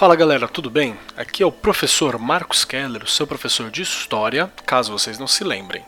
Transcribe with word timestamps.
Fala 0.00 0.16
galera, 0.16 0.48
tudo 0.48 0.70
bem? 0.70 0.96
Aqui 1.14 1.42
é 1.42 1.46
o 1.46 1.52
professor 1.52 2.18
Marcos 2.18 2.64
Keller, 2.64 3.06
seu 3.06 3.26
professor 3.26 3.70
de 3.70 3.82
História, 3.82 4.50
caso 4.64 4.90
vocês 4.90 5.18
não 5.18 5.26
se 5.26 5.44
lembrem. 5.44 5.84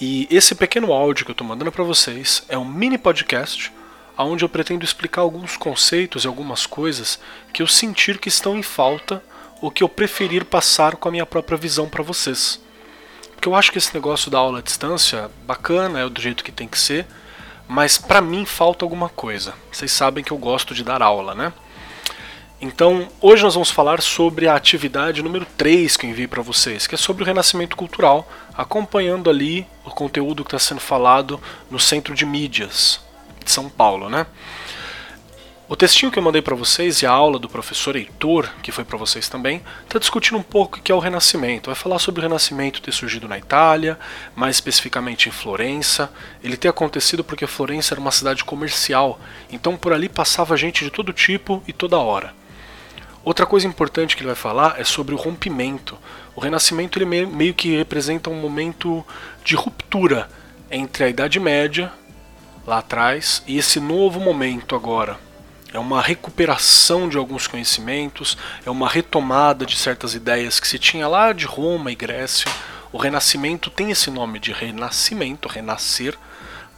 E 0.00 0.28
esse 0.30 0.54
pequeno 0.54 0.92
áudio 0.92 1.24
que 1.24 1.32
eu 1.32 1.34
estou 1.34 1.44
mandando 1.44 1.72
para 1.72 1.82
vocês 1.82 2.44
é 2.48 2.56
um 2.56 2.64
mini 2.64 2.96
podcast 2.96 3.72
onde 4.16 4.44
eu 4.44 4.48
pretendo 4.48 4.84
explicar 4.84 5.22
alguns 5.22 5.56
conceitos 5.56 6.22
e 6.22 6.28
algumas 6.28 6.66
coisas 6.66 7.18
que 7.52 7.60
eu 7.60 7.66
sentir 7.66 8.20
que 8.20 8.28
estão 8.28 8.56
em 8.56 8.62
falta 8.62 9.20
ou 9.60 9.72
que 9.72 9.82
eu 9.82 9.88
preferir 9.88 10.44
passar 10.44 10.94
com 10.94 11.08
a 11.08 11.10
minha 11.10 11.26
própria 11.26 11.58
visão 11.58 11.88
para 11.88 12.04
vocês. 12.04 12.60
Porque 13.32 13.48
eu 13.48 13.56
acho 13.56 13.72
que 13.72 13.78
esse 13.78 13.92
negócio 13.92 14.30
da 14.30 14.38
aula 14.38 14.60
à 14.60 14.62
distância, 14.62 15.32
bacana, 15.44 15.98
é 15.98 16.08
do 16.08 16.20
jeito 16.20 16.44
que 16.44 16.52
tem 16.52 16.68
que 16.68 16.78
ser, 16.78 17.08
mas 17.66 17.98
para 17.98 18.20
mim 18.20 18.46
falta 18.46 18.84
alguma 18.84 19.08
coisa. 19.08 19.52
Vocês 19.72 19.90
sabem 19.90 20.22
que 20.22 20.30
eu 20.30 20.38
gosto 20.38 20.76
de 20.76 20.84
dar 20.84 21.02
aula, 21.02 21.34
né? 21.34 21.52
Então, 22.60 23.06
hoje 23.20 23.44
nós 23.44 23.54
vamos 23.54 23.70
falar 23.70 24.02
sobre 24.02 24.48
a 24.48 24.56
atividade 24.56 25.22
número 25.22 25.46
3 25.56 25.96
que 25.96 26.04
eu 26.04 26.10
enviei 26.10 26.26
para 26.26 26.42
vocês, 26.42 26.88
que 26.88 26.94
é 26.96 26.98
sobre 26.98 27.22
o 27.22 27.26
renascimento 27.26 27.76
cultural, 27.76 28.28
acompanhando 28.52 29.30
ali 29.30 29.64
o 29.84 29.90
conteúdo 29.90 30.42
que 30.42 30.48
está 30.48 30.58
sendo 30.58 30.80
falado 30.80 31.40
no 31.70 31.78
Centro 31.78 32.16
de 32.16 32.26
Mídias 32.26 33.00
de 33.44 33.50
São 33.52 33.68
Paulo, 33.68 34.10
né? 34.10 34.26
O 35.68 35.76
textinho 35.76 36.10
que 36.10 36.18
eu 36.18 36.22
mandei 36.22 36.42
para 36.42 36.56
vocês 36.56 37.00
e 37.00 37.06
a 37.06 37.12
aula 37.12 37.38
do 37.38 37.48
professor 37.48 37.94
Heitor, 37.94 38.48
que 38.60 38.72
foi 38.72 38.84
para 38.84 38.98
vocês 38.98 39.28
também, 39.28 39.62
está 39.84 40.00
discutindo 40.00 40.38
um 40.38 40.42
pouco 40.42 40.78
o 40.78 40.82
que 40.82 40.90
é 40.90 40.94
o 40.94 40.98
Renascimento. 40.98 41.70
Vai 41.70 41.76
falar 41.76 42.00
sobre 42.00 42.20
o 42.20 42.24
Renascimento 42.24 42.82
ter 42.82 42.90
surgido 42.90 43.28
na 43.28 43.38
Itália, 43.38 43.96
mais 44.34 44.56
especificamente 44.56 45.28
em 45.28 45.32
Florença. 45.32 46.10
Ele 46.42 46.56
ter 46.56 46.68
acontecido 46.68 47.22
porque 47.22 47.46
Florença 47.46 47.94
era 47.94 48.00
uma 48.00 48.10
cidade 48.10 48.42
comercial, 48.42 49.20
então 49.48 49.76
por 49.76 49.92
ali 49.92 50.08
passava 50.08 50.56
gente 50.56 50.82
de 50.82 50.90
todo 50.90 51.12
tipo 51.12 51.62
e 51.68 51.72
toda 51.72 51.98
hora. 51.98 52.36
Outra 53.28 53.44
coisa 53.44 53.66
importante 53.66 54.16
que 54.16 54.22
ele 54.22 54.28
vai 54.28 54.34
falar 54.34 54.80
é 54.80 54.84
sobre 54.84 55.14
o 55.14 55.18
rompimento. 55.18 55.98
O 56.34 56.40
Renascimento 56.40 56.98
ele 56.98 57.26
meio 57.26 57.52
que 57.52 57.76
representa 57.76 58.30
um 58.30 58.40
momento 58.40 59.04
de 59.44 59.54
ruptura 59.54 60.30
entre 60.70 61.04
a 61.04 61.10
Idade 61.10 61.38
Média, 61.38 61.92
lá 62.66 62.78
atrás, 62.78 63.42
e 63.46 63.58
esse 63.58 63.78
novo 63.80 64.18
momento 64.18 64.74
agora. 64.74 65.18
É 65.74 65.78
uma 65.78 66.00
recuperação 66.00 67.06
de 67.06 67.18
alguns 67.18 67.46
conhecimentos, 67.46 68.38
é 68.64 68.70
uma 68.70 68.88
retomada 68.88 69.66
de 69.66 69.76
certas 69.76 70.14
ideias 70.14 70.58
que 70.58 70.66
se 70.66 70.78
tinha 70.78 71.06
lá 71.06 71.34
de 71.34 71.44
Roma 71.44 71.92
e 71.92 71.94
Grécia. 71.94 72.50
O 72.90 72.96
Renascimento 72.96 73.68
tem 73.68 73.90
esse 73.90 74.10
nome 74.10 74.38
de 74.38 74.52
renascimento, 74.52 75.50
renascer, 75.50 76.16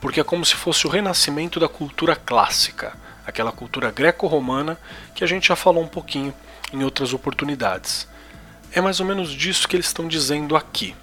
porque 0.00 0.18
é 0.18 0.24
como 0.24 0.44
se 0.44 0.56
fosse 0.56 0.84
o 0.84 0.90
renascimento 0.90 1.60
da 1.60 1.68
cultura 1.68 2.16
clássica 2.16 2.98
aquela 3.30 3.52
cultura 3.52 3.90
greco-romana 3.90 4.78
que 5.14 5.24
a 5.24 5.26
gente 5.26 5.48
já 5.48 5.56
falou 5.56 5.82
um 5.82 5.88
pouquinho 5.88 6.34
em 6.72 6.84
outras 6.84 7.12
oportunidades. 7.14 8.06
É 8.72 8.80
mais 8.80 9.00
ou 9.00 9.06
menos 9.06 9.30
disso 9.30 9.66
que 9.66 9.74
eles 9.74 9.86
estão 9.86 10.06
dizendo 10.06 10.54
aqui. 10.54 10.94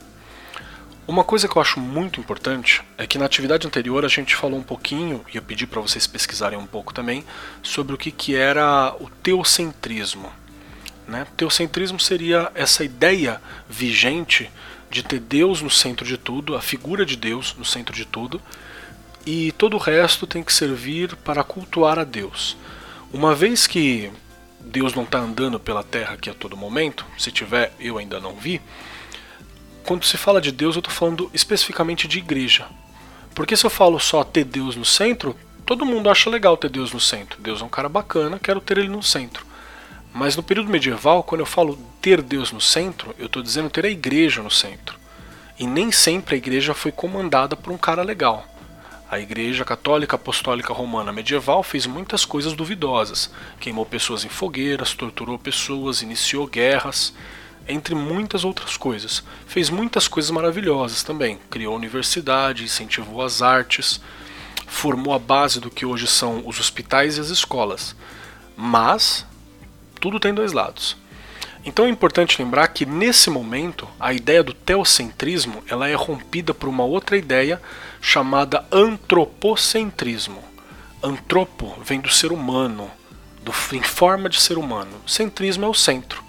Uma 1.07 1.23
coisa 1.23 1.47
que 1.47 1.57
eu 1.57 1.61
acho 1.61 1.79
muito 1.79 2.19
importante 2.19 2.83
é 2.97 3.07
que 3.07 3.17
na 3.17 3.25
atividade 3.25 3.65
anterior 3.65 4.03
a 4.03 4.09
gente 4.09 4.35
falou 4.35 4.59
um 4.59 4.63
pouquinho, 4.63 5.23
e 5.33 5.37
eu 5.37 5.41
pedi 5.41 5.65
para 5.65 5.79
vocês 5.79 6.05
pesquisarem 6.05 6.59
um 6.59 6.67
pouco 6.67 6.93
também, 6.93 7.23
sobre 7.63 7.95
o 7.95 7.97
que, 7.97 8.11
que 8.11 8.35
era 8.35 8.93
o 8.99 9.09
teocentrismo. 9.09 10.29
Né? 11.07 11.25
Teocentrismo 11.37 11.97
seria 11.97 12.51
essa 12.53 12.83
ideia 12.83 13.41
vigente 13.69 14.51
de 14.89 15.01
ter 15.01 15.21
Deus 15.21 15.61
no 15.61 15.69
centro 15.69 16.05
de 16.05 16.17
tudo, 16.17 16.55
a 16.55 16.61
figura 16.61 17.05
de 17.05 17.15
Deus 17.15 17.55
no 17.57 17.63
centro 17.63 17.95
de 17.95 18.03
tudo, 18.03 18.41
e 19.27 19.51
todo 19.51 19.73
o 19.73 19.77
resto 19.77 20.25
tem 20.25 20.41
que 20.41 20.53
servir 20.53 21.13
para 21.17 21.43
cultuar 21.43 21.99
a 21.99 22.05
Deus. 22.05 22.55
Uma 23.11 23.35
vez 23.35 23.67
que 23.67 24.09
Deus 24.57 24.93
não 24.93 25.03
está 25.03 25.19
andando 25.19 25.59
pela 25.59 25.83
terra 25.83 26.13
aqui 26.13 26.29
a 26.29 26.33
todo 26.33 26.55
momento, 26.55 27.05
se 27.17 27.29
tiver, 27.29 27.73
eu 27.77 27.97
ainda 27.97 28.21
não 28.21 28.35
vi. 28.35 28.61
Quando 29.83 30.05
se 30.05 30.15
fala 30.15 30.39
de 30.39 30.49
Deus, 30.49 30.77
eu 30.77 30.79
estou 30.79 30.93
falando 30.93 31.29
especificamente 31.33 32.07
de 32.07 32.19
igreja. 32.19 32.67
Porque 33.35 33.57
se 33.57 33.65
eu 33.65 33.69
falo 33.69 33.99
só 33.99 34.23
ter 34.23 34.45
Deus 34.45 34.77
no 34.77 34.85
centro, 34.85 35.35
todo 35.65 35.85
mundo 35.85 36.09
acha 36.09 36.29
legal 36.29 36.55
ter 36.55 36.69
Deus 36.69 36.93
no 36.93 36.99
centro. 36.99 37.41
Deus 37.41 37.61
é 37.61 37.65
um 37.65 37.69
cara 37.69 37.89
bacana, 37.89 38.39
quero 38.39 38.61
ter 38.61 38.77
ele 38.77 38.87
no 38.87 39.03
centro. 39.03 39.45
Mas 40.13 40.37
no 40.37 40.43
período 40.43 40.71
medieval, 40.71 41.21
quando 41.21 41.41
eu 41.41 41.45
falo 41.45 41.77
ter 42.01 42.21
Deus 42.21 42.53
no 42.53 42.61
centro, 42.61 43.13
eu 43.19 43.25
estou 43.25 43.43
dizendo 43.43 43.69
ter 43.69 43.85
a 43.85 43.89
igreja 43.89 44.41
no 44.41 44.49
centro. 44.49 44.97
E 45.59 45.67
nem 45.67 45.91
sempre 45.91 46.35
a 46.35 46.37
igreja 46.37 46.73
foi 46.73 46.93
comandada 46.93 47.57
por 47.57 47.73
um 47.73 47.77
cara 47.77 48.03
legal. 48.03 48.47
A 49.09 49.17
Igreja 49.17 49.63
Católica 49.63 50.17
Apostólica 50.17 50.73
Romana 50.73 51.13
medieval 51.13 51.63
fez 51.63 51.85
muitas 51.85 52.25
coisas 52.25 52.51
duvidosas. 52.51 53.31
Queimou 53.57 53.85
pessoas 53.85 54.25
em 54.25 54.29
fogueiras, 54.29 54.93
torturou 54.93 55.39
pessoas, 55.39 56.01
iniciou 56.01 56.45
guerras, 56.45 57.13
entre 57.69 57.95
muitas 57.95 58.43
outras 58.43 58.75
coisas. 58.75 59.23
Fez 59.45 59.69
muitas 59.69 60.09
coisas 60.09 60.29
maravilhosas 60.29 61.03
também. 61.03 61.39
Criou 61.49 61.73
universidade, 61.73 62.65
incentivou 62.65 63.21
as 63.21 63.41
artes, 63.41 64.01
formou 64.65 65.13
a 65.13 65.19
base 65.19 65.61
do 65.61 65.71
que 65.71 65.85
hoje 65.85 66.05
são 66.05 66.43
os 66.45 66.59
hospitais 66.59 67.15
e 67.15 67.21
as 67.21 67.29
escolas. 67.29 67.95
Mas 68.57 69.25
tudo 70.01 70.19
tem 70.19 70.33
dois 70.33 70.51
lados. 70.51 70.97
Então 71.67 71.85
é 71.85 71.89
importante 71.89 72.41
lembrar 72.41 72.69
que 72.69 72.85
nesse 72.85 73.29
momento 73.29 73.85
a 73.99 74.13
ideia 74.13 74.41
do 74.41 74.53
teocentrismo 74.53 75.61
ela 75.67 75.89
é 75.89 75.93
rompida 75.95 76.53
por 76.53 76.69
uma 76.69 76.85
outra 76.85 77.17
ideia 77.17 77.61
chamada 77.99 78.65
antropocentrismo. 78.71 80.41
Antropo 81.03 81.77
vem 81.83 81.99
do 81.99 82.09
ser 82.09 82.31
humano, 82.31 82.89
do, 83.43 83.51
em 83.75 83.83
forma 83.83 84.29
de 84.29 84.39
ser 84.39 84.57
humano. 84.57 84.93
Centrismo 85.05 85.65
é 85.65 85.67
o 85.67 85.73
centro. 85.73 86.23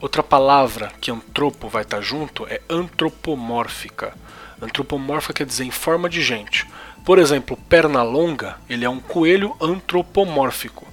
Outra 0.00 0.22
palavra 0.22 0.92
que 1.00 1.10
antropo 1.10 1.68
vai 1.68 1.82
estar 1.82 2.00
junto 2.00 2.46
é 2.46 2.60
antropomórfica. 2.70 4.16
Antropomórfica 4.60 5.34
quer 5.34 5.46
dizer 5.46 5.64
em 5.64 5.72
forma 5.72 6.08
de 6.08 6.22
gente. 6.22 6.68
Por 7.04 7.18
exemplo, 7.18 7.58
perna 7.68 8.04
longa, 8.04 8.58
ele 8.70 8.84
é 8.84 8.88
um 8.88 9.00
coelho 9.00 9.56
antropomórfico, 9.60 10.86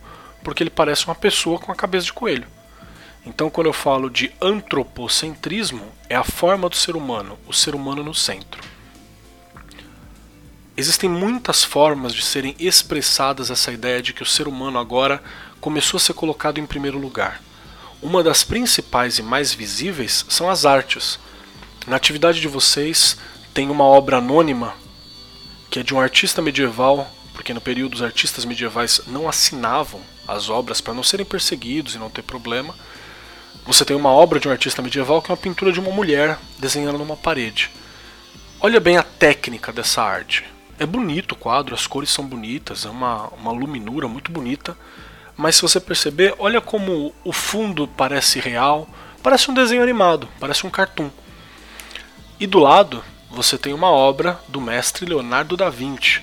porque 0.44 0.64
ele 0.64 0.72
parece 0.72 1.06
uma 1.06 1.14
pessoa 1.14 1.60
com 1.60 1.72
a 1.72 1.76
cabeça 1.76 2.08
de 2.08 2.14
coelho. 2.14 2.48
Então, 3.30 3.48
quando 3.48 3.68
eu 3.68 3.74
falo 3.74 4.10
de 4.10 4.32
antropocentrismo, 4.42 5.86
é 6.10 6.16
a 6.16 6.24
forma 6.24 6.68
do 6.68 6.76
ser 6.76 6.96
humano, 6.96 7.38
o 7.46 7.54
ser 7.54 7.76
humano 7.76 8.04
no 8.04 8.14
centro. 8.14 8.60
Existem 10.76 11.08
muitas 11.08 11.64
formas 11.64 12.16
de 12.16 12.24
serem 12.24 12.56
expressadas 12.58 13.52
essa 13.52 13.72
ideia 13.72 14.02
de 14.02 14.14
que 14.14 14.24
o 14.24 14.26
ser 14.26 14.48
humano 14.48 14.80
agora 14.80 15.22
começou 15.62 16.00
a 16.00 16.02
ser 16.02 16.14
colocado 16.14 16.58
em 16.58 16.66
primeiro 16.66 16.98
lugar. 16.98 17.40
Uma 18.02 18.24
das 18.24 18.44
principais 18.44 19.20
e 19.20 19.22
mais 19.22 19.54
visíveis 19.54 20.26
são 20.28 20.50
as 20.50 20.66
artes. 20.66 21.20
Na 21.86 21.98
atividade 21.98 22.42
de 22.42 22.48
vocês 22.48 23.16
tem 23.54 23.70
uma 23.70 23.84
obra 23.84 24.18
anônima 24.18 24.74
que 25.70 25.82
é 25.82 25.84
de 25.84 25.94
um 25.94 26.00
artista 26.00 26.42
medieval, 26.42 27.08
porque 27.36 27.54
no 27.54 27.62
período 27.62 27.94
os 27.94 28.02
artistas 28.02 28.44
medievais 28.44 29.02
não 29.06 29.30
assinavam 29.30 30.02
as 30.28 30.50
obras 30.50 30.82
para 30.82 30.96
não 30.96 31.04
serem 31.04 31.28
perseguidos 31.28 31.94
e 31.94 32.00
não 32.00 32.10
ter 32.10 32.24
problema. 32.24 32.74
Você 33.66 33.86
tem 33.86 33.96
uma 33.96 34.10
obra 34.10 34.40
de 34.40 34.48
um 34.48 34.52
artista 34.52 34.82
medieval 34.82 35.22
que 35.22 35.32
é 35.32 35.34
uma 35.34 35.42
pintura 35.42 35.72
de 35.72 35.80
uma 35.80 35.92
mulher 35.92 36.40
desenhando 36.58 36.98
numa 36.98 37.16
parede. 37.16 37.70
Olha 38.60 38.80
bem 38.80 38.98
a 38.98 39.04
técnica 39.04 39.72
dessa 39.72 40.02
arte. 40.02 40.44
É 40.80 40.86
bonito 40.86 41.34
o 41.34 41.36
quadro, 41.36 41.76
as 41.76 41.86
cores 41.86 42.10
são 42.10 42.26
bonitas, 42.26 42.86
é 42.86 42.90
uma, 42.90 43.28
uma 43.30 43.52
luminura 43.52 44.08
muito 44.08 44.32
bonita. 44.32 44.78
Mas 45.38 45.56
se 45.56 45.62
você 45.62 45.80
perceber, 45.80 46.36
olha 46.40 46.60
como 46.60 47.14
o 47.24 47.32
fundo 47.32 47.88
parece 47.88 48.40
real, 48.40 48.90
parece 49.24 49.50
um 49.50 49.54
desenho 49.54 49.84
animado, 49.84 50.28
parece 50.40 50.66
um 50.66 50.70
cartoon. 50.70 51.10
E 52.40 52.48
do 52.48 52.60
lado 52.60 53.04
você 53.30 53.58
tem 53.58 53.74
uma 53.74 53.90
obra 53.90 54.40
do 54.48 54.60
mestre 54.60 55.06
Leonardo 55.06 55.56
da 55.56 55.70
Vinci. 55.70 56.22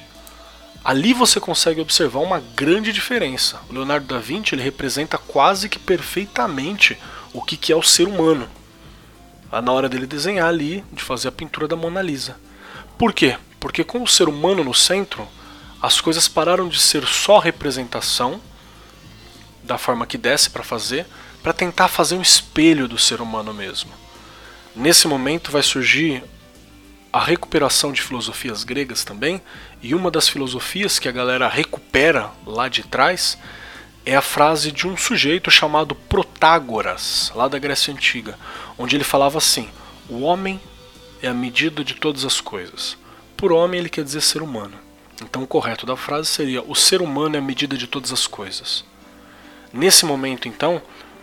Ali 0.85 1.13
você 1.13 1.41
consegue 1.41 1.81
observar 1.81 2.21
uma 2.21 2.41
grande 2.55 2.93
diferença. 2.93 3.61
O 3.69 3.73
Leonardo 3.73 4.07
da 4.07 4.19
Vinci 4.19 4.55
ele 4.55 4.63
representa 4.63 5.19
quase 5.19 5.69
que 5.69 5.79
perfeitamente 5.79 6.99
o 7.37 7.43
que, 7.43 7.55
que 7.55 7.71
é 7.71 7.77
o 7.77 7.83
ser 7.83 8.09
humano. 8.09 8.49
Na 9.53 9.71
hora 9.71 9.91
dele 9.91 10.07
desenhar 10.07 10.49
ali, 10.49 10.83
de 10.91 11.03
fazer 11.03 11.29
a 11.29 11.33
pintura 11.33 11.69
da 11.69 11.77
Mona 11.77 12.01
Lisa. 12.01 12.37
Por 12.99 13.13
quê? 13.13 13.37
Porque 13.61 13.85
com 13.85 14.03
o 14.03 14.09
ser 14.09 14.27
humano 14.27 14.65
no 14.65 14.73
centro, 14.73 15.29
as 15.81 16.01
coisas 16.01 16.27
pararam 16.27 16.67
de 16.67 16.81
ser 16.81 17.07
só 17.07 17.39
representação 17.39 18.41
da 19.63 19.77
forma 19.77 20.07
que 20.07 20.17
desse 20.17 20.49
para 20.49 20.63
fazer, 20.63 21.07
para 21.43 21.53
tentar 21.53 21.89
fazer 21.89 22.17
um 22.17 22.23
espelho 22.23 22.89
do 22.89 22.97
ser 22.97 23.21
humano 23.21 23.53
mesmo. 23.53 23.91
Nesse 24.75 25.07
momento 25.07 25.53
vai 25.53 25.63
surgir 25.63 26.25
a 27.13 27.23
recuperação 27.23 27.93
de 27.93 28.03
filosofias 28.03 28.65
gregas 28.65 29.05
também, 29.05 29.43
e 29.83 29.95
uma 29.95 30.11
das 30.11 30.29
filosofias 30.29 30.99
que 30.99 31.09
a 31.09 31.13
galera 31.13 31.49
recupera 31.49 32.31
lá 32.47 32.69
de 32.69 32.83
trás 32.83 33.39
é 34.07 34.15
a 34.15 34.23
frase 34.23 34.71
de 34.71 34.87
um 34.87 34.97
sujeito 34.97 35.51
chamado 35.51 35.93
Protágoras, 35.97 37.33
lá 37.35 37.49
da 37.49 37.59
Grécia 37.59 37.93
Antiga, 37.93 38.39
onde 38.79 38.97
ele 38.97 39.03
falava 39.03 39.37
assim: 39.37 39.69
O 40.09 40.21
homem 40.21 40.61
é 41.21 41.27
a 41.27 41.35
medida 41.35 41.83
de 41.83 41.95
todas 41.95 42.25
as 42.25 42.41
coisas. 42.41 42.97
Por 43.37 43.53
homem, 43.53 43.81
ele 43.81 43.89
quer 43.89 44.05
dizer 44.05 44.21
ser 44.21 44.43
humano. 44.43 44.79
Então, 45.21 45.43
o 45.43 45.47
correto 45.47 45.85
da 45.85 45.97
frase 45.97 46.29
seria: 46.29 46.63
O 46.63 46.77
ser 46.77 47.03
humano 47.03 47.35
é 47.35 47.41
a 47.41 47.43
medida 47.43 47.77
de 47.77 47.89
todas 47.89 48.13
as 48.13 48.29
coisas. 48.29 48.85
Nesse 49.73 50.07
momento, 50.07 50.47
então, 50.47 50.81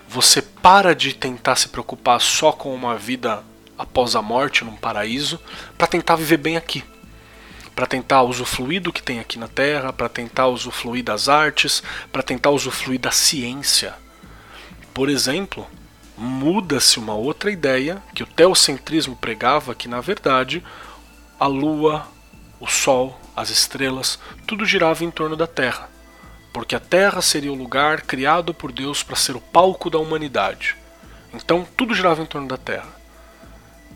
você 0.07 0.41
para 0.41 0.93
de 0.93 1.13
tentar 1.15 1.55
se 1.55 1.69
preocupar 1.69 2.19
só 2.19 2.51
com 2.51 2.75
uma 2.75 2.97
vida 2.97 3.41
após 3.77 4.13
a 4.13 4.21
morte 4.21 4.65
num 4.65 4.75
paraíso 4.75 5.39
para 5.77 5.87
tentar 5.87 6.17
viver 6.17 6.37
bem 6.37 6.57
aqui. 6.57 6.83
Para 7.75 7.87
tentar 7.87 8.23
usufruir 8.23 8.81
do 8.81 8.93
que 8.93 9.01
tem 9.01 9.19
aqui 9.19 9.39
na 9.39 9.47
Terra, 9.47 9.91
para 9.91 10.07
tentar 10.07 10.47
usufruir 10.47 11.03
das 11.03 11.27
artes, 11.27 11.81
para 12.11 12.21
tentar 12.21 12.51
usufruir 12.51 12.99
da 12.99 13.11
ciência. 13.11 13.95
Por 14.93 15.09
exemplo, 15.09 15.67
muda-se 16.17 16.99
uma 16.99 17.15
outra 17.15 17.51
ideia 17.51 18.01
que 18.13 18.23
o 18.23 18.27
teocentrismo 18.27 19.15
pregava 19.15 19.73
que 19.73 19.87
na 19.87 19.99
verdade 19.99 20.63
a 21.39 21.47
lua, 21.47 22.07
o 22.59 22.67
sol, 22.67 23.19
as 23.35 23.49
estrelas, 23.49 24.19
tudo 24.45 24.65
girava 24.65 25.03
em 25.03 25.11
torno 25.11 25.35
da 25.35 25.47
Terra, 25.47 25.89
porque 26.53 26.75
a 26.75 26.79
Terra 26.79 27.21
seria 27.21 27.51
o 27.51 27.55
lugar 27.55 28.01
criado 28.01 28.53
por 28.53 28.71
Deus 28.71 29.01
para 29.01 29.15
ser 29.15 29.35
o 29.35 29.41
palco 29.41 29.89
da 29.89 29.97
humanidade. 29.97 30.75
Então 31.33 31.67
tudo 31.75 31.95
girava 31.95 32.21
em 32.21 32.25
torno 32.25 32.47
da 32.47 32.57
Terra. 32.57 33.02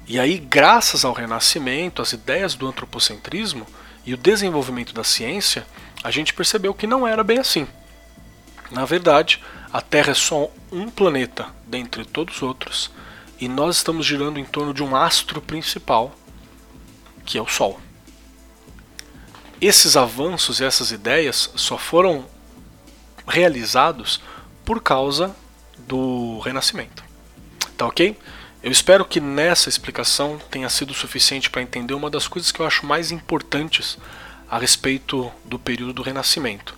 E 0.08 0.18
aí, 0.18 0.38
graças 0.38 1.04
ao 1.04 1.12
Renascimento, 1.12 2.02
às 2.02 2.14
ideias 2.14 2.56
do 2.56 2.66
antropocentrismo 2.66 3.68
e 4.06 4.14
o 4.14 4.18
desenvolvimento 4.18 4.94
da 4.94 5.04
ciência, 5.04 5.68
a 6.02 6.10
gente 6.10 6.34
percebeu 6.34 6.74
que 6.74 6.88
não 6.88 7.06
era 7.06 7.26
bem 7.26 7.40
assim. 7.40 7.68
Na 8.72 8.86
verdade, 8.86 9.44
a 9.72 9.82
Terra 9.82 10.12
é 10.12 10.16
só 10.16 10.50
um 10.72 10.90
planeta 10.90 11.48
dentre 11.66 12.06
todos 12.06 12.38
os 12.38 12.42
outros 12.42 12.92
e 13.38 13.50
nós 13.50 13.76
estamos 13.76 14.06
girando 14.06 14.40
em 14.40 14.46
torno 14.46 14.74
de 14.74 14.82
um 14.82 14.96
astro 14.96 15.42
principal, 15.42 16.16
que 17.26 17.38
é 17.38 17.42
o 17.42 17.48
Sol. 17.48 17.78
Esses 19.60 19.98
avanços 19.98 20.62
e 20.62 20.64
essas 20.64 20.92
ideias 20.92 21.52
só 21.56 21.78
foram 21.78 22.26
realizados 23.28 24.22
por 24.64 24.82
causa 24.82 25.36
do 25.80 26.40
Renascimento. 26.40 27.04
Tá 27.76 27.86
ok? 27.86 28.18
Eu 28.64 28.72
espero 28.72 29.06
que 29.06 29.20
nessa 29.20 29.70
explicação 29.70 30.40
tenha 30.50 30.68
sido 30.68 30.94
suficiente 30.94 31.50
para 31.50 31.62
entender 31.62 31.94
uma 31.94 32.10
das 32.10 32.28
coisas 32.28 32.52
que 32.52 32.60
eu 32.60 32.66
acho 32.66 32.86
mais 32.86 33.12
importantes 33.12 33.98
a 34.50 34.58
respeito 34.58 35.32
do 35.46 35.60
período 35.60 35.94
do 35.94 36.02
Renascimento. 36.02 36.74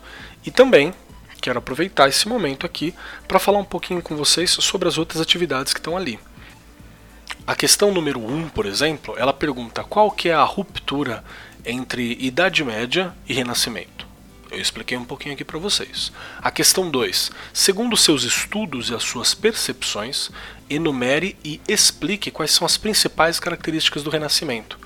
E 0.45 0.51
também 0.51 0.93
quero 1.41 1.59
aproveitar 1.59 2.09
esse 2.09 2.27
momento 2.27 2.65
aqui 2.65 2.93
para 3.27 3.39
falar 3.39 3.59
um 3.59 3.65
pouquinho 3.65 4.01
com 4.01 4.15
vocês 4.17 4.51
sobre 4.51 4.89
as 4.89 4.97
outras 4.97 5.21
atividades 5.21 5.73
que 5.73 5.79
estão 5.79 5.95
ali. 5.95 6.19
A 7.47 7.55
questão 7.55 7.93
número 7.93 8.19
1, 8.19 8.35
um, 8.35 8.49
por 8.49 8.65
exemplo, 8.65 9.15
ela 9.17 9.33
pergunta 9.33 9.83
qual 9.83 10.11
que 10.11 10.29
é 10.29 10.33
a 10.33 10.43
ruptura 10.43 11.23
entre 11.65 12.17
Idade 12.19 12.63
Média 12.63 13.13
e 13.27 13.33
Renascimento. 13.33 14.08
Eu 14.51 14.59
expliquei 14.59 14.97
um 14.97 15.05
pouquinho 15.05 15.35
aqui 15.35 15.45
para 15.45 15.59
vocês. 15.59 16.11
A 16.41 16.49
questão 16.49 16.89
2. 16.89 17.31
Segundo 17.53 17.95
seus 17.95 18.23
estudos 18.23 18.89
e 18.89 18.95
as 18.95 19.03
suas 19.03 19.33
percepções, 19.35 20.31
enumere 20.67 21.37
e 21.43 21.61
explique 21.67 22.31
quais 22.31 22.51
são 22.51 22.65
as 22.65 22.75
principais 22.75 23.39
características 23.39 24.01
do 24.01 24.09
Renascimento. 24.09 24.79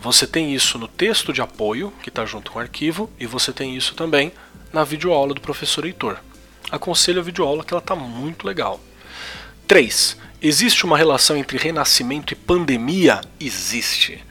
Você 0.00 0.26
tem 0.26 0.52
isso 0.52 0.78
no 0.78 0.88
texto 0.88 1.32
de 1.32 1.40
apoio, 1.40 1.92
que 2.02 2.08
está 2.08 2.26
junto 2.26 2.50
com 2.50 2.58
o 2.58 2.62
arquivo, 2.62 3.10
e 3.18 3.26
você 3.26 3.52
tem 3.52 3.76
isso 3.76 3.94
também 3.94 4.32
na 4.72 4.82
videoaula 4.82 5.32
do 5.32 5.40
professor 5.40 5.84
Heitor. 5.86 6.18
Aconselho 6.70 7.20
a 7.20 7.24
videoaula 7.24 7.64
que 7.64 7.72
ela 7.72 7.80
está 7.80 7.94
muito 7.94 8.46
legal. 8.46 8.80
3. 9.68 10.16
Existe 10.42 10.84
uma 10.84 10.98
relação 10.98 11.36
entre 11.36 11.56
renascimento 11.56 12.32
e 12.32 12.36
pandemia? 12.36 13.20
Existe. 13.38 14.22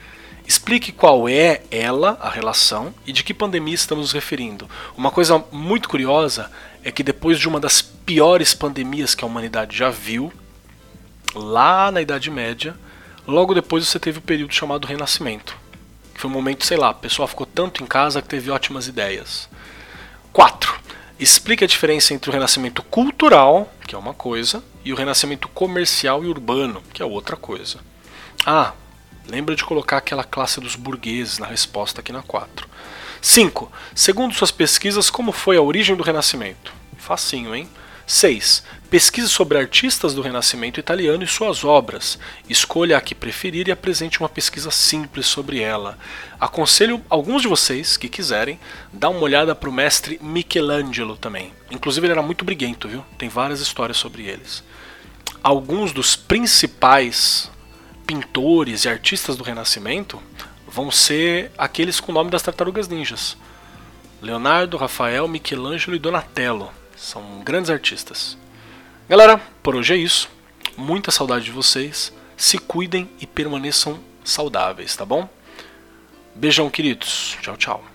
Explique 0.46 0.92
qual 0.92 1.28
é 1.28 1.62
ela, 1.70 2.18
a 2.20 2.28
relação, 2.28 2.94
e 3.06 3.12
de 3.12 3.24
que 3.24 3.32
pandemia 3.32 3.74
estamos 3.74 4.04
nos 4.04 4.12
referindo. 4.12 4.68
Uma 4.96 5.10
coisa 5.10 5.42
muito 5.50 5.88
curiosa 5.88 6.50
é 6.82 6.92
que 6.92 7.02
depois 7.02 7.38
de 7.38 7.48
uma 7.48 7.58
das 7.58 7.80
piores 7.80 8.52
pandemias 8.52 9.14
que 9.14 9.24
a 9.24 9.26
humanidade 9.26 9.76
já 9.76 9.88
viu, 9.88 10.32
lá 11.34 11.90
na 11.90 12.02
Idade 12.02 12.30
Média, 12.30 12.76
logo 13.26 13.54
depois 13.54 13.86
você 13.86 13.98
teve 13.98 14.18
o 14.18 14.22
período 14.22 14.52
chamado 14.52 14.86
Renascimento. 14.86 15.56
Foi 16.14 16.30
um 16.30 16.32
momento, 16.32 16.64
sei 16.64 16.76
lá, 16.76 16.90
o 16.90 16.94
pessoal 16.94 17.26
ficou 17.26 17.46
tanto 17.46 17.82
em 17.82 17.86
casa 17.86 18.22
que 18.22 18.28
teve 18.28 18.50
ótimas 18.50 18.86
ideias. 18.86 19.48
4. 20.32 20.74
Explique 21.18 21.64
a 21.64 21.66
diferença 21.66 22.12
entre 22.12 22.28
o 22.28 22.32
renascimento 22.32 22.82
cultural, 22.82 23.72
que 23.86 23.94
é 23.94 23.98
uma 23.98 24.14
coisa, 24.14 24.62
e 24.84 24.92
o 24.92 24.96
renascimento 24.96 25.48
comercial 25.48 26.24
e 26.24 26.26
urbano, 26.26 26.82
que 26.92 27.02
é 27.02 27.04
outra 27.04 27.36
coisa. 27.36 27.78
Ah, 28.44 28.72
Lembra 29.26 29.56
de 29.56 29.64
colocar 29.64 29.98
aquela 29.98 30.24
classe 30.24 30.60
dos 30.60 30.76
burgueses 30.76 31.38
na 31.38 31.46
resposta 31.46 32.00
aqui 32.00 32.12
na 32.12 32.22
4. 32.22 32.68
5. 33.20 33.72
Segundo 33.94 34.34
suas 34.34 34.50
pesquisas, 34.50 35.08
como 35.08 35.32
foi 35.32 35.56
a 35.56 35.62
origem 35.62 35.96
do 35.96 36.02
Renascimento? 36.02 36.72
Facinho, 36.98 37.54
hein? 37.54 37.68
6. 38.06 38.62
Pesquise 38.90 39.28
sobre 39.30 39.56
artistas 39.56 40.12
do 40.12 40.20
Renascimento 40.20 40.78
italiano 40.78 41.24
e 41.24 41.26
suas 41.26 41.64
obras. 41.64 42.18
Escolha 42.48 42.98
a 42.98 43.00
que 43.00 43.14
preferir 43.14 43.66
e 43.66 43.72
apresente 43.72 44.20
uma 44.20 44.28
pesquisa 44.28 44.70
simples 44.70 45.26
sobre 45.26 45.60
ela. 45.60 45.98
Aconselho 46.38 47.02
alguns 47.08 47.42
de 47.42 47.48
vocês 47.48 47.96
que 47.96 48.08
quiserem 48.08 48.60
dar 48.92 49.08
uma 49.08 49.22
olhada 49.22 49.54
para 49.54 49.70
o 49.70 49.72
mestre 49.72 50.18
Michelangelo 50.22 51.16
também. 51.16 51.50
Inclusive 51.70 52.06
ele 52.06 52.12
era 52.12 52.22
muito 52.22 52.44
briguento, 52.44 52.88
viu? 52.88 53.04
Tem 53.16 53.28
várias 53.28 53.60
histórias 53.60 53.96
sobre 53.96 54.24
eles. 54.24 54.62
Alguns 55.42 55.92
dos 55.92 56.14
principais 56.14 57.50
pintores 58.06 58.84
e 58.84 58.88
artistas 58.88 59.36
do 59.36 59.44
Renascimento 59.44 60.20
vão 60.66 60.90
ser 60.90 61.50
aqueles 61.56 62.00
com 62.00 62.12
o 62.12 62.14
nome 62.14 62.30
das 62.30 62.42
tartarugas 62.42 62.88
ninjas. 62.88 63.36
Leonardo, 64.20 64.76
Rafael, 64.76 65.28
Michelangelo 65.28 65.94
e 65.96 65.98
Donatello. 65.98 66.70
São 66.96 67.40
grandes 67.44 67.70
artistas. 67.70 68.38
Galera, 69.08 69.38
por 69.62 69.76
hoje 69.76 69.94
é 69.94 69.96
isso. 69.96 70.28
Muita 70.76 71.10
saudade 71.10 71.44
de 71.44 71.50
vocês. 71.50 72.12
Se 72.36 72.58
cuidem 72.58 73.08
e 73.20 73.26
permaneçam 73.26 74.00
saudáveis, 74.24 74.96
tá 74.96 75.04
bom? 75.04 75.28
Beijão, 76.34 76.70
queridos. 76.70 77.36
Tchau, 77.42 77.56
tchau. 77.56 77.93